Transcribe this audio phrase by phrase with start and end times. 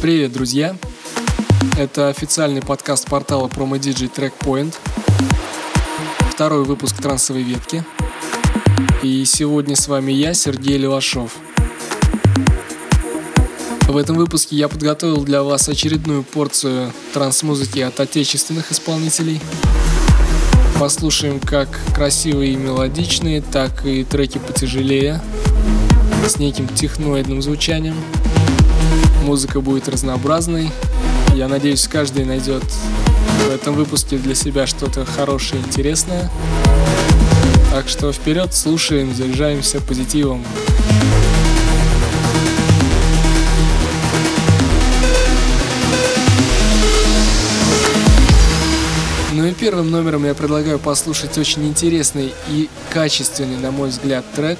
[0.00, 0.76] Привет, друзья!
[1.78, 4.74] Это официальный подкаст портала PromoDJ Trackpoint.
[6.32, 7.84] Второй выпуск трансовой ветки.
[9.04, 11.36] И сегодня с вами я, Сергей Левашов.
[13.86, 19.40] В этом выпуске я подготовил для вас очередную порцию транс-музыки от отечественных исполнителей.
[20.82, 25.22] Послушаем как красивые и мелодичные, так и треки потяжелее,
[26.26, 27.94] с неким техноидным звучанием–
[29.22, 30.70] Музыка будет разнообразной.
[31.34, 32.64] Я надеюсь, каждый найдет
[33.46, 36.28] в этом выпуске для себя что-то хорошее интересное.
[37.70, 40.44] Так что вперед, слушаем, заряжаемся позитивом.
[49.62, 54.58] Первым номером я предлагаю послушать очень интересный и качественный, на мой взгляд, трек.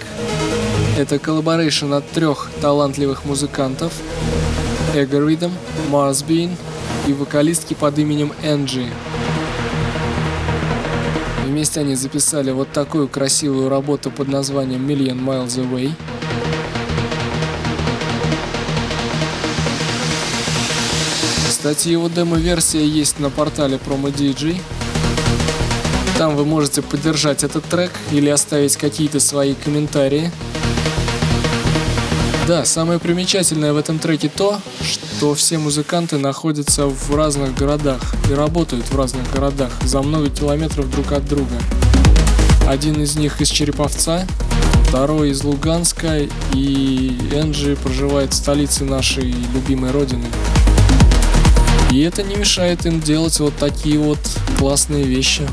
[0.97, 3.93] Это collaboration от трех талантливых музыкантов–
[4.95, 5.51] Ego Rhythm,
[5.91, 6.53] Mars Bean
[7.09, 8.87] и вокалистки под именем Энджи.
[11.47, 15.91] Вместе они записали вот такую красивую работу под названием Million Miles Away.
[21.49, 24.61] Кстати, его демо-версия есть на портале PromoDJ.
[26.23, 30.31] Там вы можете поддержать этот трек или оставить какие-то свои комментарии.
[32.47, 38.01] Да, самое примечательное в этом треке то, что все музыканты находятся в разных городах
[38.31, 41.59] и работают в разных городах за много километров друг от друга.
[42.69, 44.25] Один из них из Череповца,
[44.87, 46.21] второй из Луганска,
[46.55, 50.27] и Энджи проживает в столице нашей любимой родины.
[51.91, 54.21] И это не мешает им делать вот такие вот
[54.57, 55.49] классные вещи.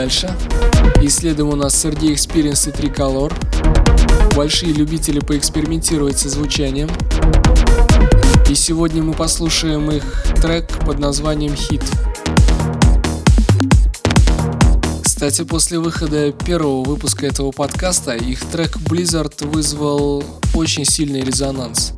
[0.00, 0.34] Дальше.
[1.02, 3.30] И следом у нас Сергей Experience и Tricolor.
[4.34, 6.88] Большие любители поэкспериментировать со звучанием.
[8.48, 10.02] И сегодня мы послушаем их
[10.40, 11.82] трек под названием «Хит».
[15.02, 20.24] Кстати, после выхода первого выпуска этого подкаста их трек Blizzard вызвал
[20.54, 21.92] очень сильный резонанс.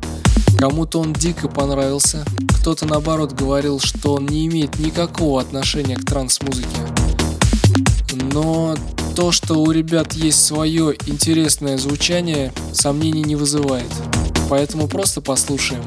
[0.57, 2.25] Кому-то он дико понравился,
[2.59, 6.92] кто-то наоборот говорил, что он не имеет никакого отношения к транс-музыке.
[8.33, 8.75] Но
[9.15, 13.85] то, что у ребят есть свое интересное звучание, сомнений не вызывает.
[14.49, 15.83] Поэтому просто послушаем.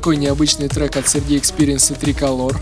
[0.00, 2.56] Такой необычный трек от Сергея Experience и Tricolor.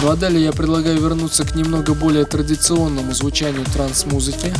[0.00, 4.54] Ну а далее я предлагаю вернуться к немного более традиционному звучанию транс-музыки.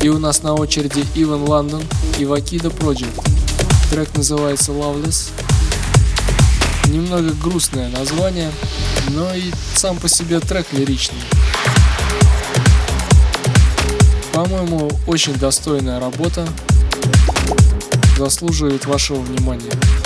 [0.00, 1.82] И у нас на очереди Иван Лондон
[2.18, 3.22] и Вакида Project.
[3.90, 5.28] Трек называется Loveless.
[6.86, 8.50] Немного грустное название,
[9.10, 11.20] но и сам по себе трек лиричный.
[14.32, 16.48] По-моему, очень достойная работа,
[18.22, 20.01] заслуживает вашего внимания.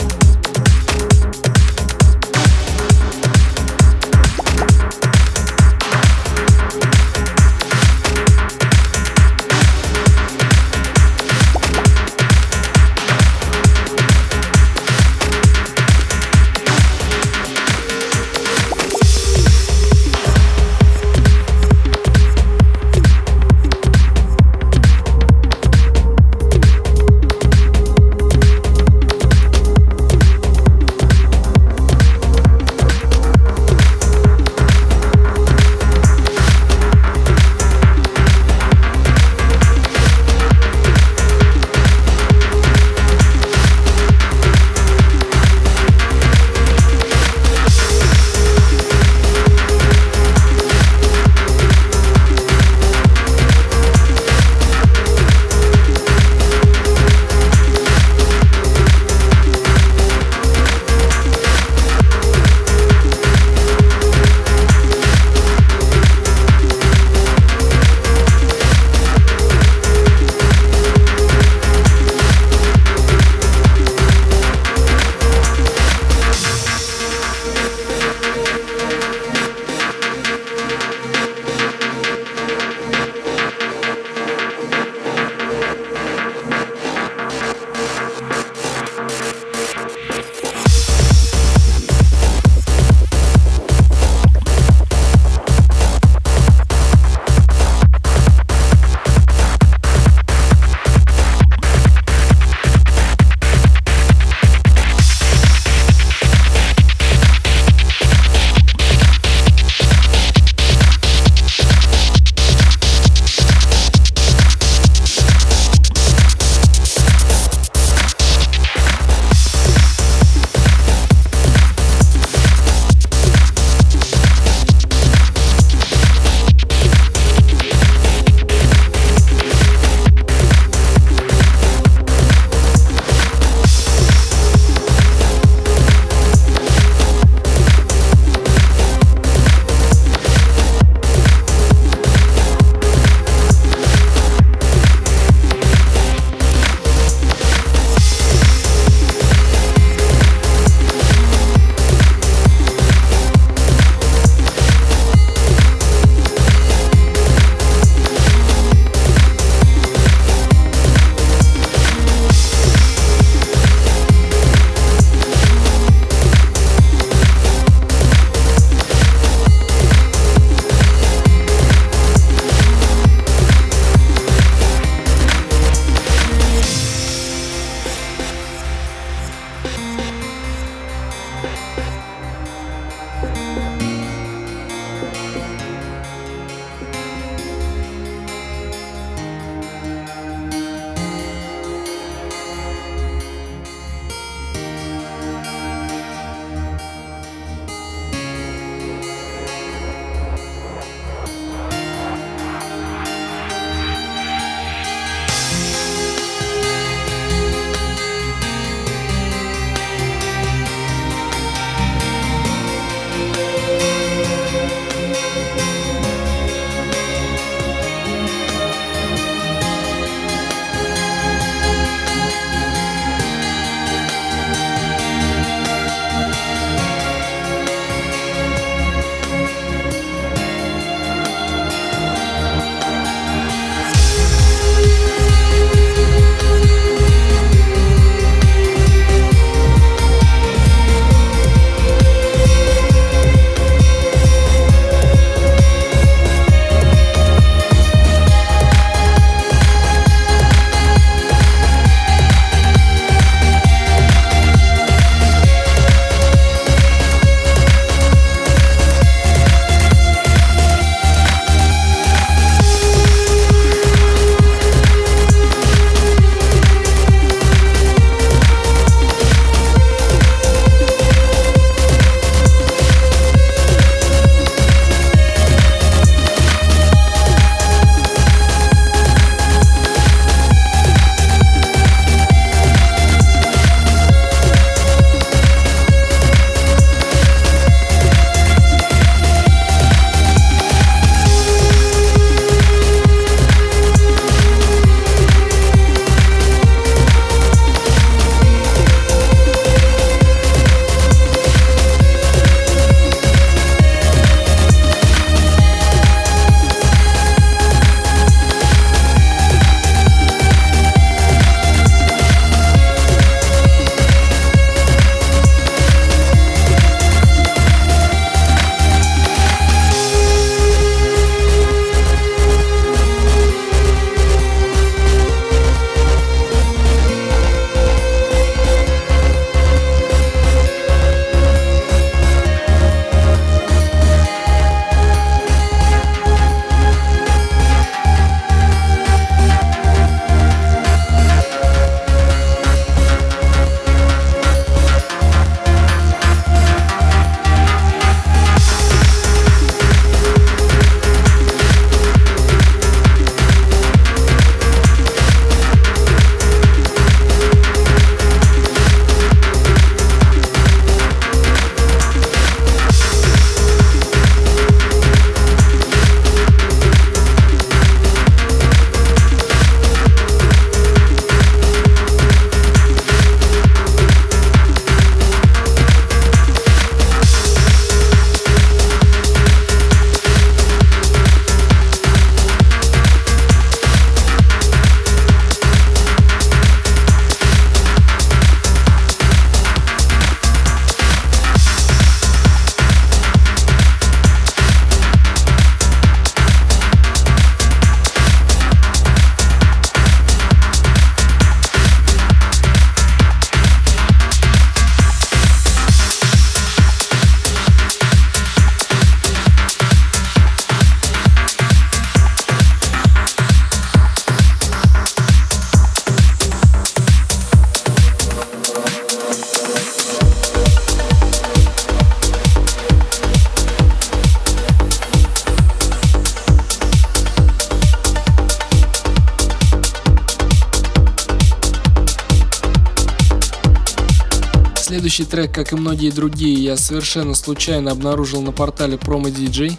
[435.17, 439.79] Следующий трек, как и многие другие, я совершенно случайно обнаружил на портале Promo DJ.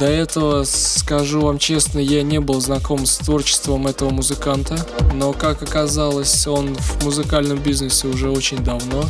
[0.00, 5.62] До этого, скажу вам честно, я не был знаком с творчеством этого музыканта, но, как
[5.62, 9.04] оказалось, он в музыкальном бизнесе уже очень давно,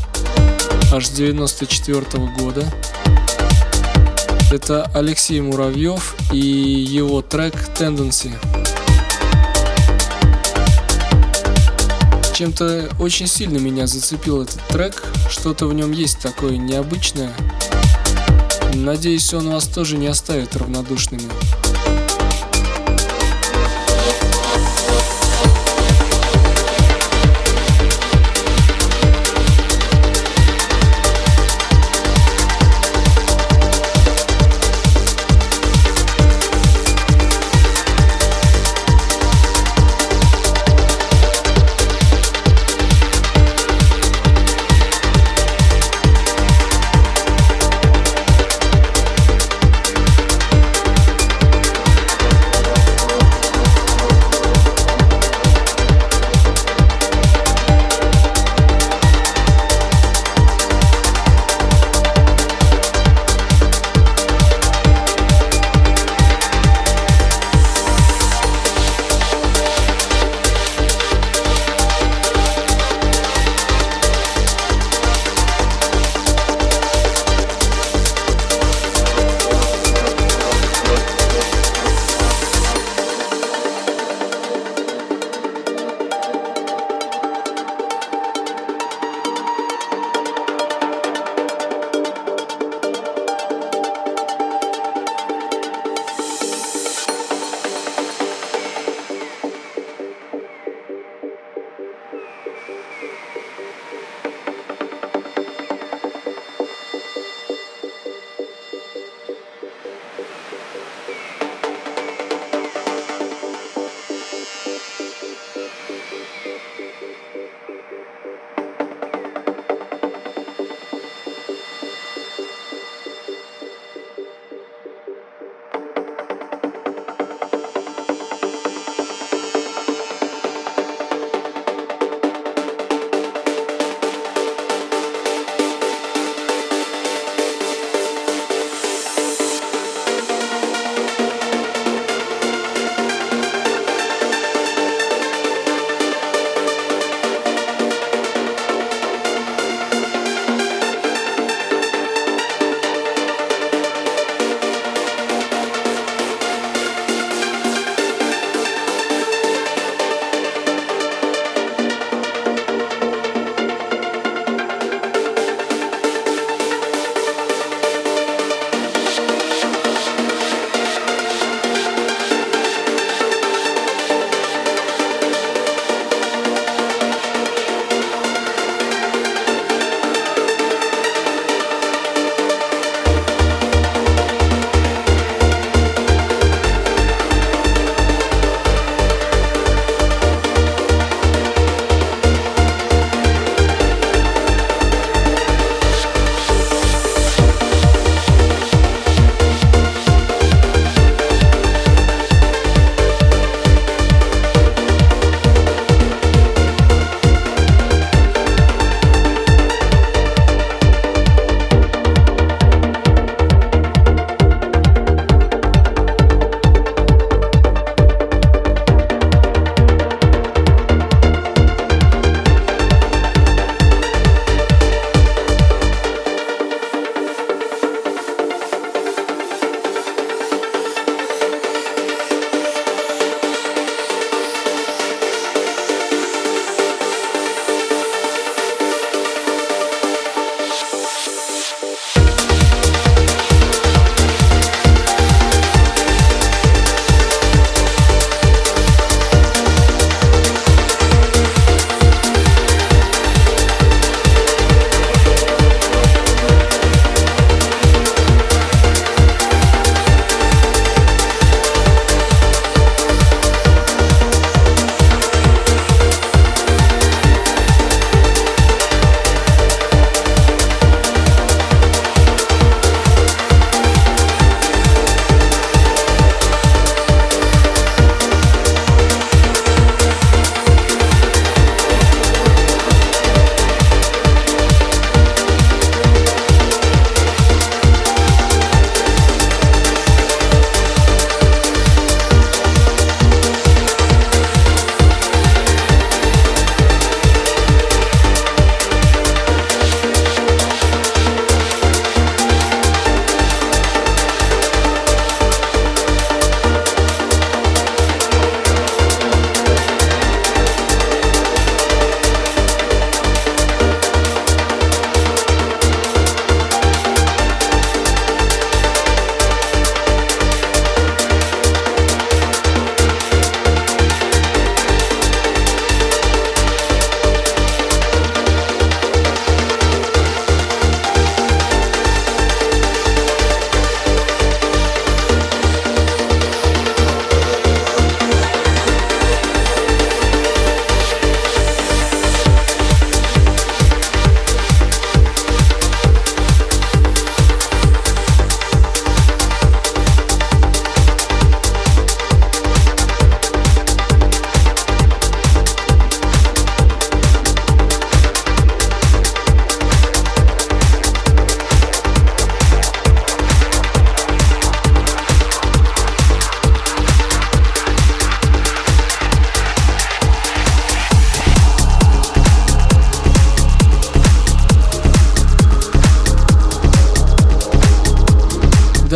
[0.92, 2.70] аж с 94 -го года.
[4.52, 8.34] Это Алексей Муравьев и его трек Tendency.
[12.38, 17.32] Чем-то очень сильно меня зацепил этот трек, что-то в нем есть такое необычное.
[18.74, 21.28] Надеюсь, он вас тоже не оставит равнодушными.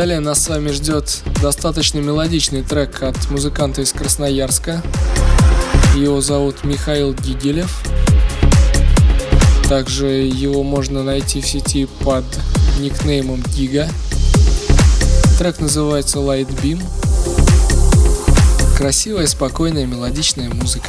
[0.02, 4.82] Далее нас с вами ждет достаточно мелодичный трек от музыканта из Красноярска.
[5.94, 7.84] Его зовут Михаил Гигелев.
[9.68, 12.24] Также его можно найти в сети под
[12.80, 13.88] никнеймом Гига.
[15.38, 16.82] Трек называется Light Beam.
[18.76, 20.88] Красивая, спокойная, мелодичная музыка.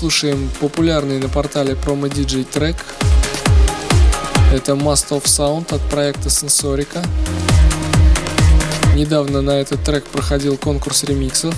[0.00, 2.76] Послушаем популярный на портале Promo DJ трек.
[4.50, 7.06] Это Must of Sound от проекта Sensorica.
[8.94, 11.54] Недавно на этот трек проходил конкурс ремиксов.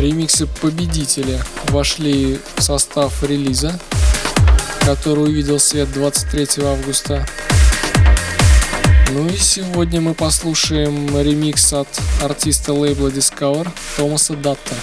[0.00, 3.78] Ремиксы победителя вошли в состав релиза,
[4.80, 7.24] который увидел свет 23 августа.
[9.12, 11.88] Ну и сегодня мы послушаем ремикс от
[12.20, 14.74] артиста лейбла Discover Томаса Датта.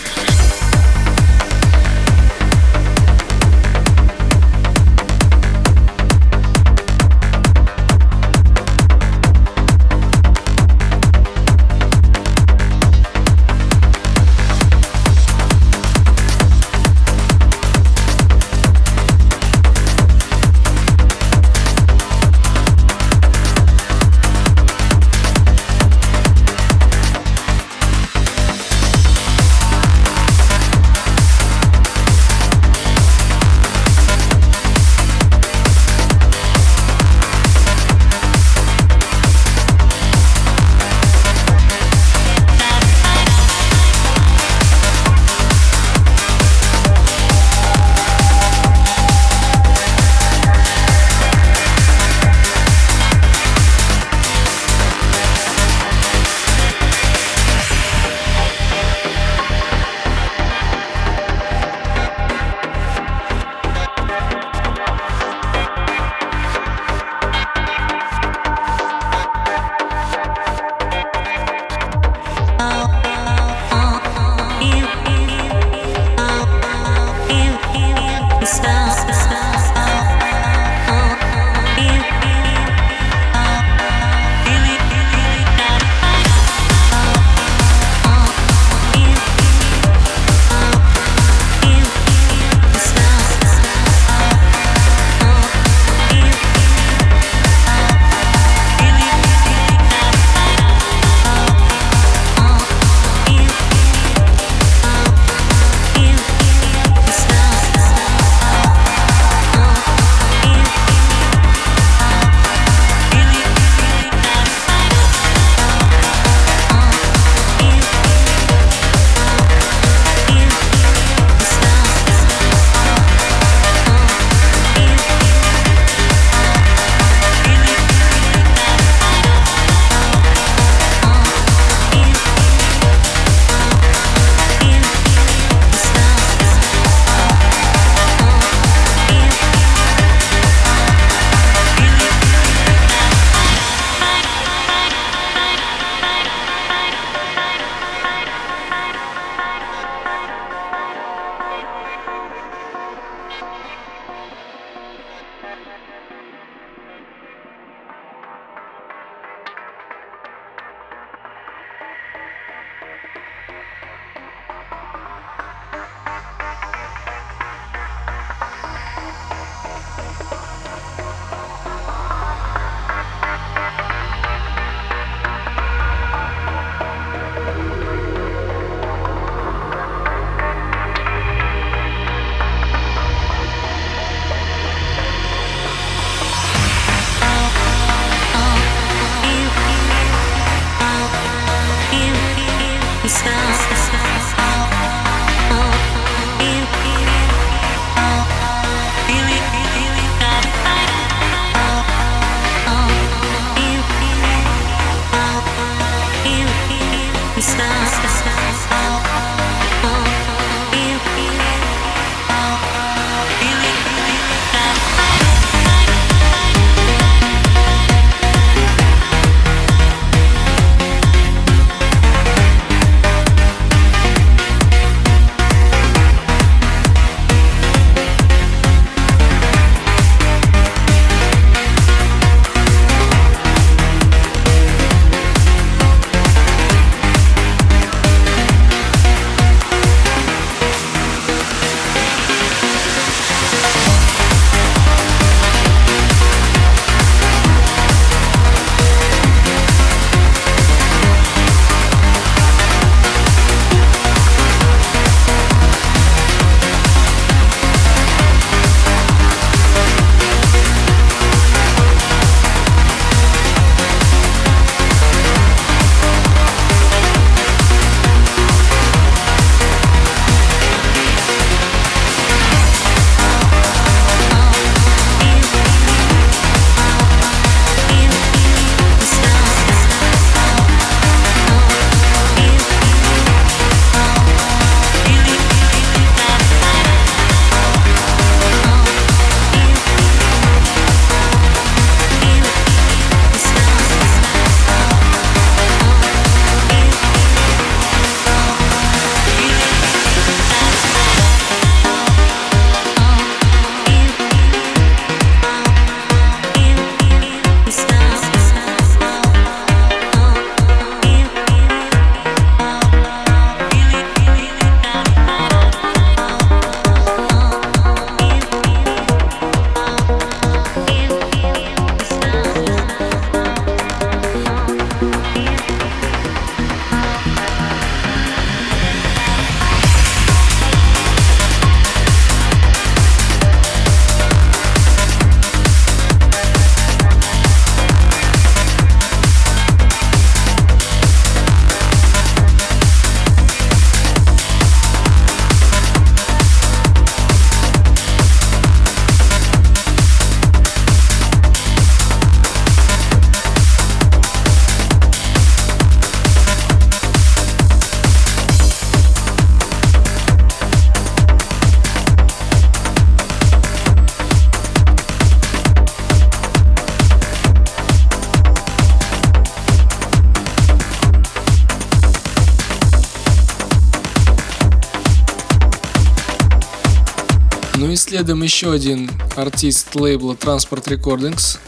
[378.15, 381.59] Следом еще один артист лейбла Transport Recordings.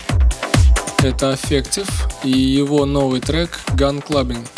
[1.00, 1.90] Это Affective
[2.24, 4.57] и его новый трек Gun Clubbing.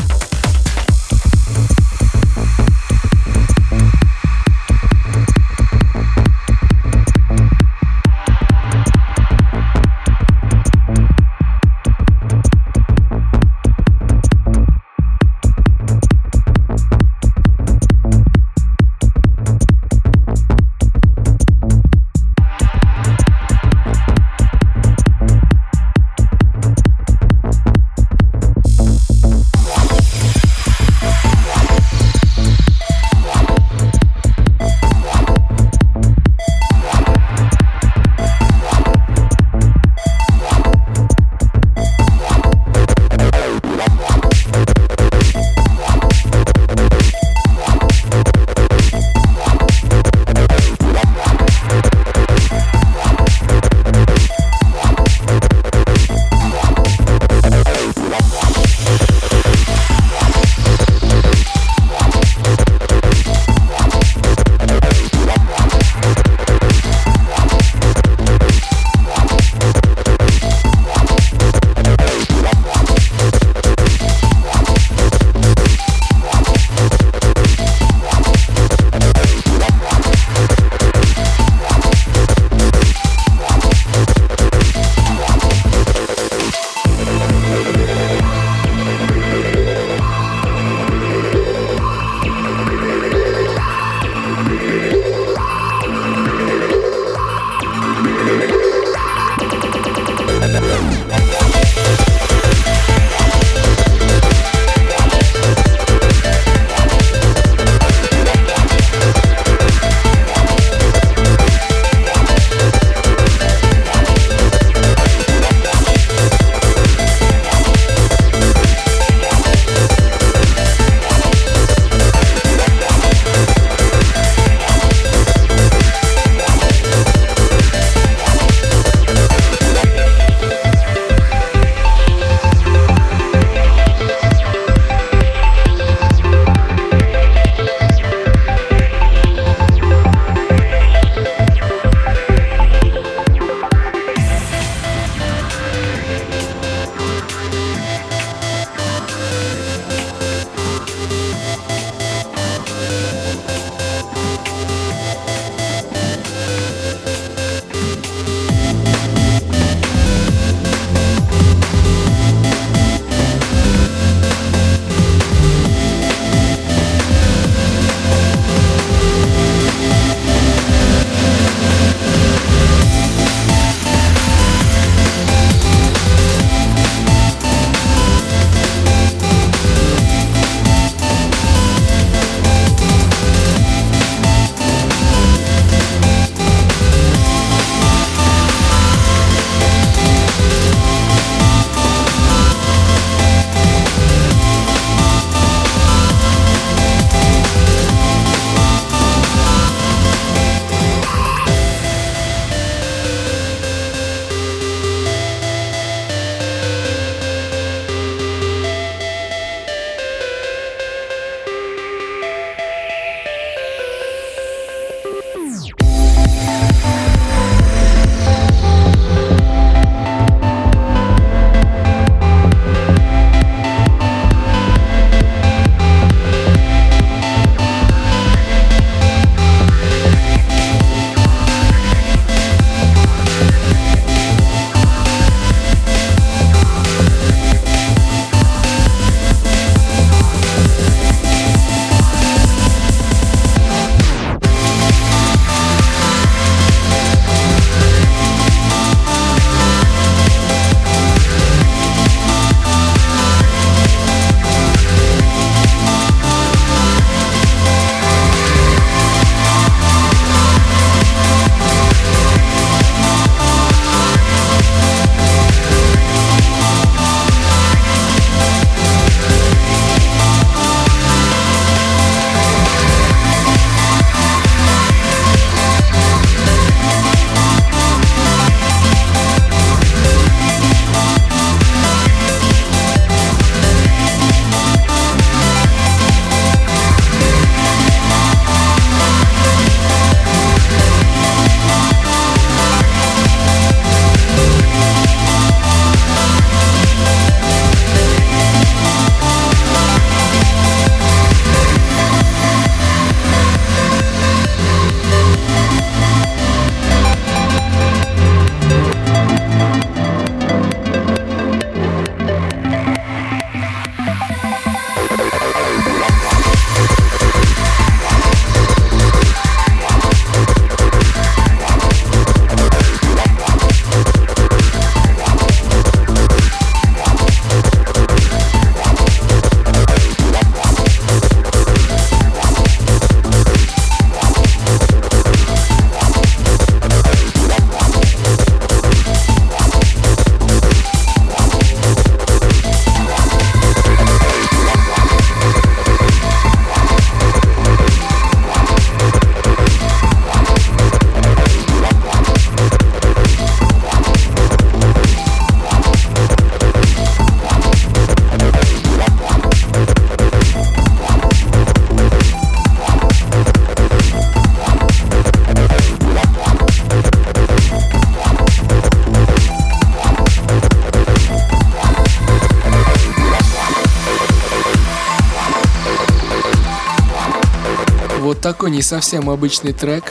[378.79, 380.05] Не совсем обычный трек.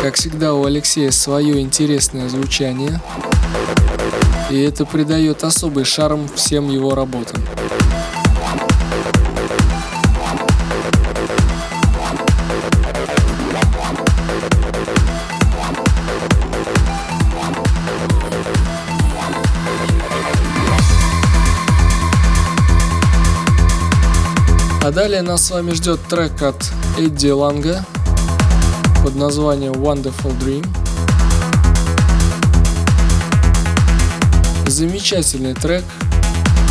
[0.00, 2.98] Как всегда у Алексея свое интересное звучание.
[4.50, 7.42] И это придает особый шарм всем его работам.
[24.92, 27.82] Далее нас с вами ждет трек от Эдди Ланга
[29.02, 30.66] под названием Wonderful Dream.
[34.68, 35.82] Замечательный трек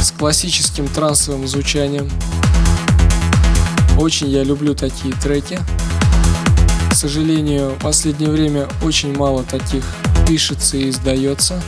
[0.03, 2.07] с классическим трансовым звучанием.
[3.97, 5.59] Очень я люблю такие треки.
[6.91, 9.83] К сожалению, в последнее время очень мало таких
[10.27, 11.59] пишется и издается,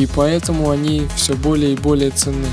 [0.00, 2.48] и поэтому они все более и более ценны.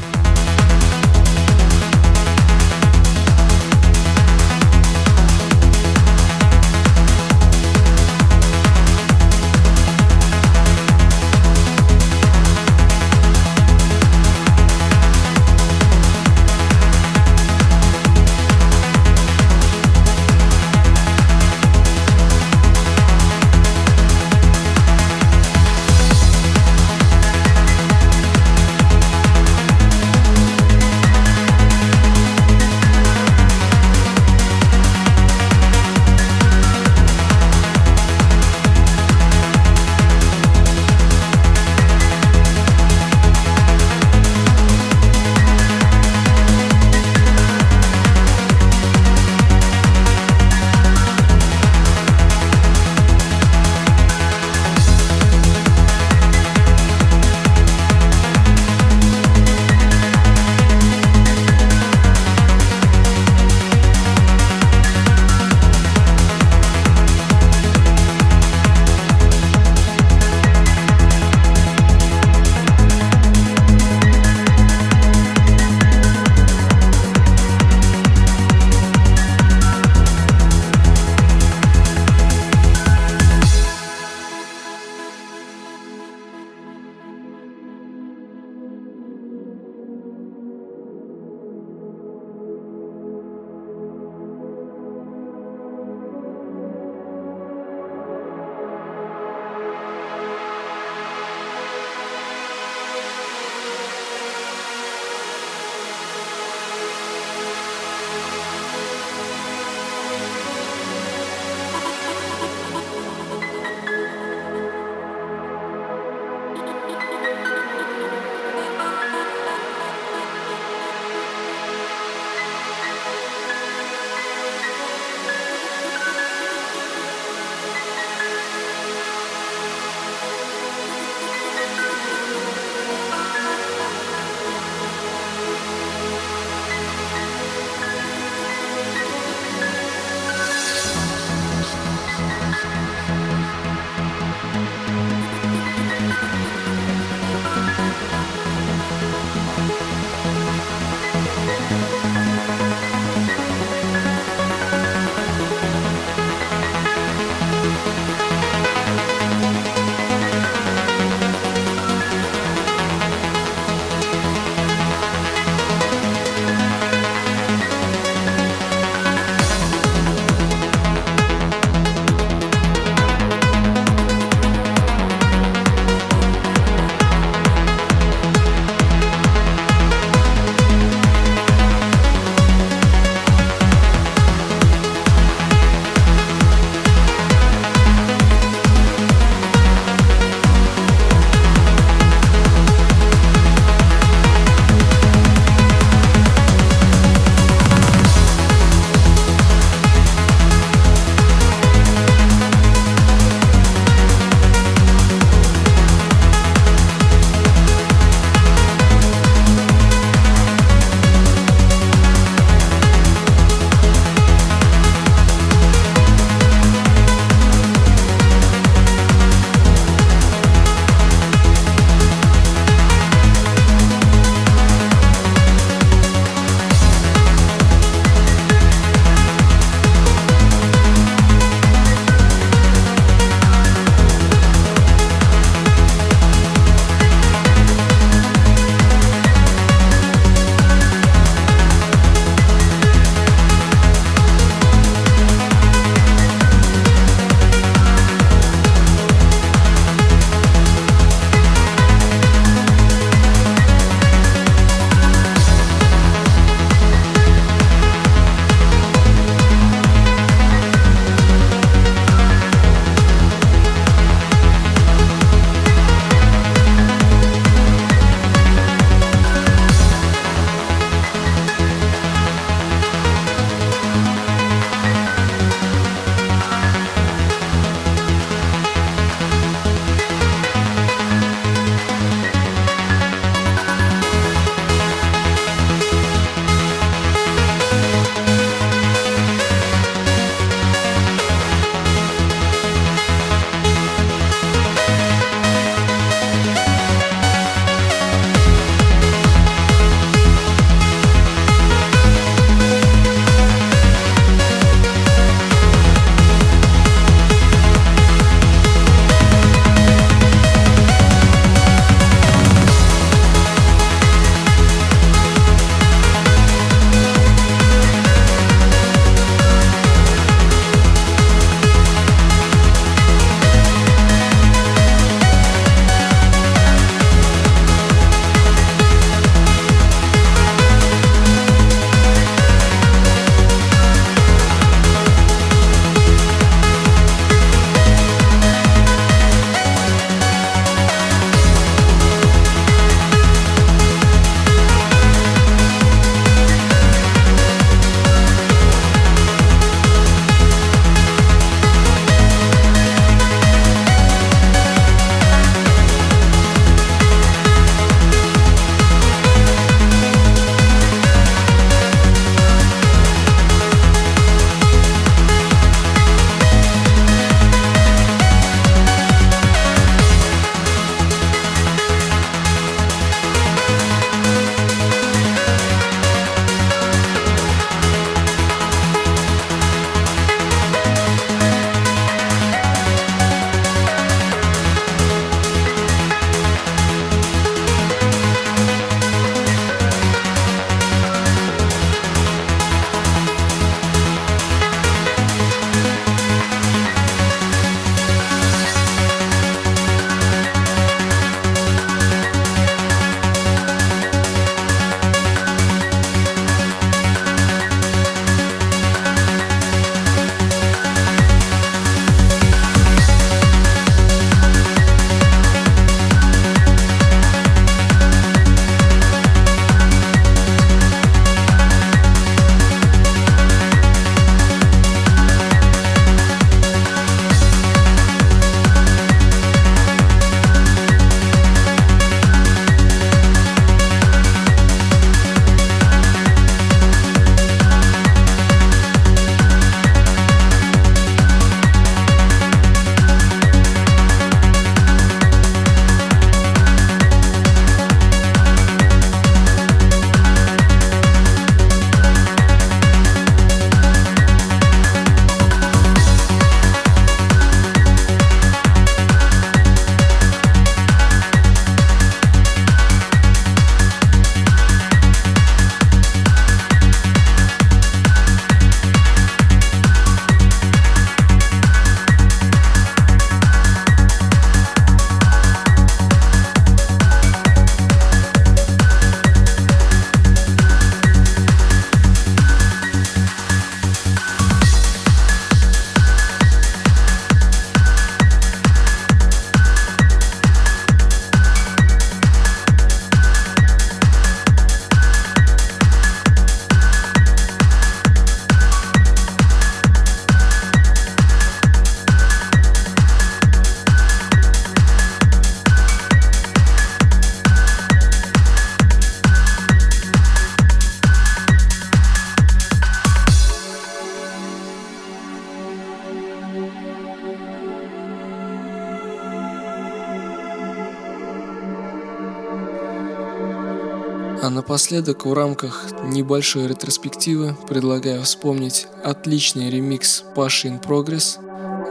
[524.73, 531.37] Напоследок в рамках небольшой ретроспективы предлагаю вспомнить отличный ремикс Паши in Progress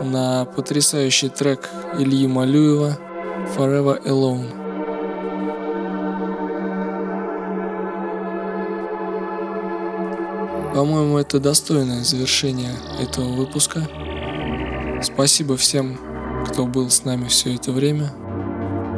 [0.02, 2.98] на потрясающий трек Ильи Малюева
[3.56, 4.48] Forever Alone.
[10.74, 13.88] По-моему, это достойное завершение этого выпуска.
[15.04, 16.00] Спасибо всем,
[16.48, 18.12] кто был с нами все это время.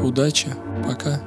[0.03, 0.49] Удачи,
[0.89, 1.20] пока.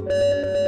[0.00, 0.59] Música